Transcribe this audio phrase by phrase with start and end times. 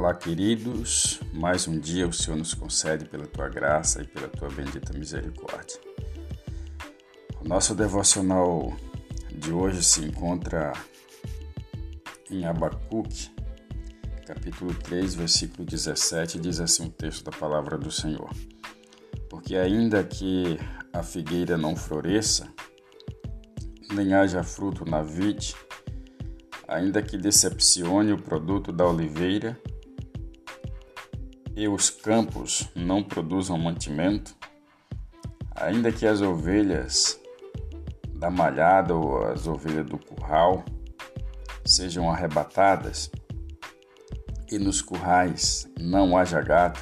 [0.00, 1.20] Olá, queridos.
[1.30, 5.78] Mais um dia o Senhor nos concede pela tua graça e pela tua bendita misericórdia.
[7.38, 8.74] O nosso devocional
[9.30, 10.72] de hoje se encontra
[12.30, 13.30] em Abacuque,
[14.26, 18.30] capítulo 3, versículo 17, diz assim o texto da palavra do Senhor:
[19.28, 20.58] Porque ainda que
[20.94, 22.48] a figueira não floresça,
[23.92, 25.54] nem haja fruto na vide,
[26.66, 29.60] ainda que decepcione o produto da oliveira
[31.56, 34.34] e os campos não produzam mantimento,
[35.54, 37.20] ainda que as ovelhas
[38.14, 40.64] da malhada ou as ovelhas do curral
[41.64, 43.10] sejam arrebatadas
[44.50, 46.80] e nos currais não haja gado,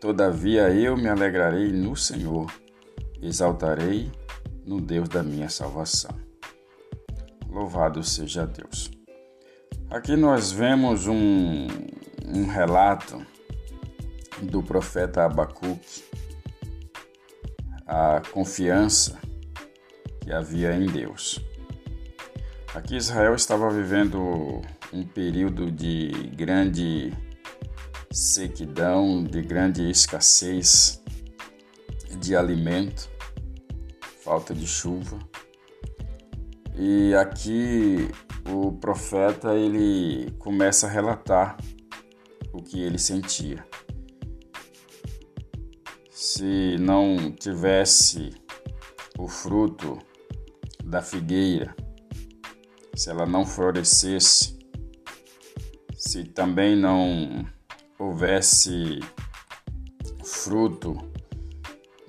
[0.00, 2.52] todavia eu me alegrarei no Senhor,
[3.20, 4.10] exaltarei
[4.64, 6.10] no Deus da minha salvação.
[7.48, 8.90] Louvado seja Deus.
[9.90, 11.66] Aqui nós vemos um,
[12.26, 13.26] um relato
[14.42, 16.04] do profeta Abacuque,
[17.86, 19.18] a confiança
[20.20, 21.40] que havia em Deus.
[22.74, 24.60] Aqui Israel estava vivendo
[24.92, 27.12] um período de grande
[28.10, 31.02] sequidão, de grande escassez
[32.20, 33.08] de alimento,
[34.22, 35.18] falta de chuva.
[36.74, 38.08] E aqui
[38.46, 41.56] o profeta ele começa a relatar
[42.52, 43.64] o que ele sentia.
[46.30, 48.34] Se não tivesse
[49.18, 49.98] o fruto
[50.84, 51.74] da figueira,
[52.94, 54.58] se ela não florescesse,
[55.96, 57.46] se também não
[57.98, 59.00] houvesse
[60.22, 60.98] fruto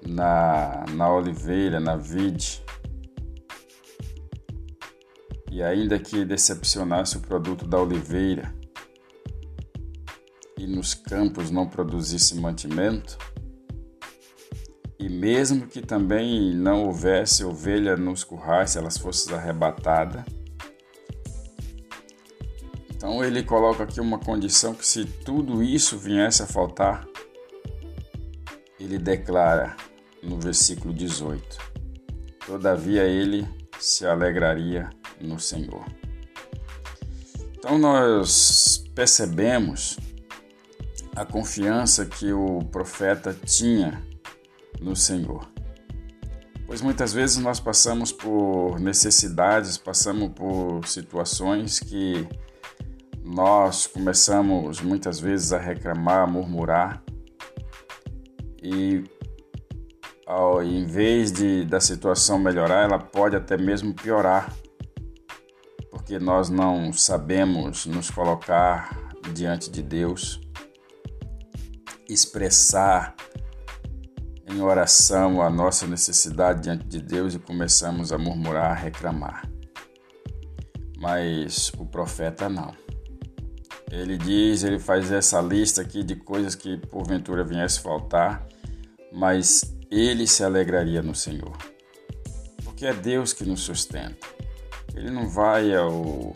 [0.05, 2.61] na, na oliveira, na vide,
[5.49, 8.53] e ainda que decepcionasse o produto da oliveira
[10.57, 13.17] e nos campos não produzisse mantimento,
[14.99, 20.23] e mesmo que também não houvesse ovelha nos currais, se elas fossem arrebatadas,
[22.99, 27.07] então ele coloca aqui uma condição que se tudo isso viesse a faltar,
[28.77, 29.77] ele declara
[30.21, 31.57] no versículo 18:
[32.45, 33.47] Todavia ele
[33.79, 34.89] se alegraria
[35.21, 35.85] no Senhor.
[37.57, 39.97] Então nós percebemos
[41.15, 44.08] a confiança que o profeta tinha
[44.79, 45.47] no Senhor.
[46.65, 52.27] Pois muitas vezes nós passamos por necessidades, passamos por situações que
[53.23, 57.03] nós começamos muitas vezes a reclamar, a murmurar
[58.61, 59.03] e
[60.25, 64.53] ao invés de da situação melhorar, ela pode até mesmo piorar
[66.09, 70.41] porque nós não sabemos nos colocar diante de Deus,
[72.07, 73.15] expressar
[74.49, 79.47] em oração a nossa necessidade diante de Deus e começamos a murmurar, a reclamar.
[80.97, 82.73] Mas o profeta não.
[83.91, 88.45] Ele diz, ele faz essa lista aqui de coisas que porventura viesse faltar,
[89.11, 91.55] mas ele se alegraria no Senhor.
[92.63, 94.27] Porque é Deus que nos sustenta.
[94.95, 95.91] Ele não vai ao.
[95.91, 96.35] O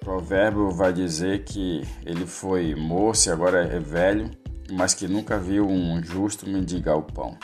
[0.00, 4.30] provérbio vai dizer que ele foi moço e agora é velho,
[4.70, 7.38] mas que nunca viu um justo mendigar o pão.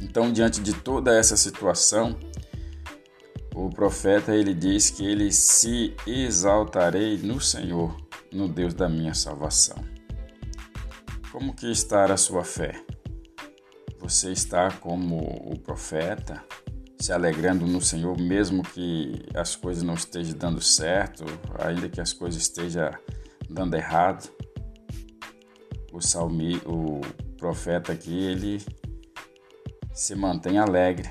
[0.00, 2.18] Então, diante de toda essa situação,
[3.54, 7.96] o profeta ele diz que ele se exaltarei no Senhor,
[8.32, 9.76] no Deus da minha salvação.
[11.32, 12.82] Como que está a sua fé?
[13.98, 16.44] Você está como o profeta?
[16.98, 21.24] se alegrando no Senhor, mesmo que as coisas não estejam dando certo,
[21.58, 22.90] ainda que as coisas estejam
[23.48, 24.30] dando errado.
[25.96, 27.00] O salmi, o
[27.38, 28.62] profeta aqui, ele
[29.94, 31.08] se mantém alegre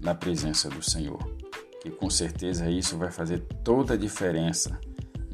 [0.00, 1.18] na presença do Senhor,
[1.82, 4.78] que com certeza isso vai fazer toda a diferença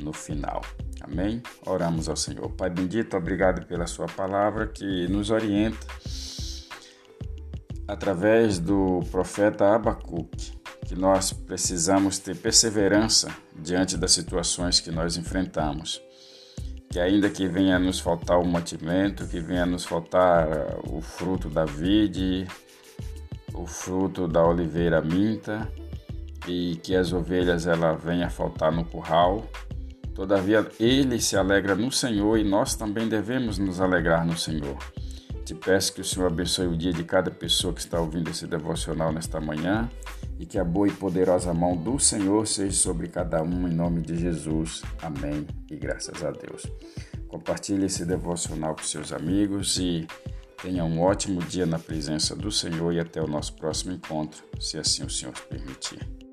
[0.00, 0.62] no final.
[1.02, 1.42] Amém?
[1.66, 2.50] Oramos ao Senhor.
[2.52, 5.86] Pai bendito, obrigado pela sua palavra que nos orienta
[7.86, 10.54] através do profeta Abacuque
[10.86, 16.00] que nós precisamos ter perseverança diante das situações que nós enfrentamos.
[16.94, 20.46] Que ainda que venha nos faltar o mantimento, que venha nos faltar
[20.88, 22.46] o fruto da vide,
[23.52, 25.68] o fruto da oliveira minta,
[26.46, 29.44] e que as ovelhas ela venha faltar no curral,
[30.14, 34.78] todavia ele se alegra no Senhor e nós também devemos nos alegrar no Senhor.
[35.44, 38.46] Te peço que o Senhor abençoe o dia de cada pessoa que está ouvindo esse
[38.46, 39.90] devocional nesta manhã
[40.38, 44.00] e que a boa e poderosa mão do Senhor seja sobre cada um, em nome
[44.00, 44.82] de Jesus.
[45.00, 46.66] Amém e graças a Deus.
[47.28, 50.06] Compartilhe esse devocional com seus amigos e
[50.62, 54.78] tenha um ótimo dia na presença do Senhor e até o nosso próximo encontro, se
[54.78, 56.23] assim o Senhor permitir.